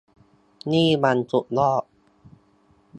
[0.71, 1.83] นี่มันสุดยอด!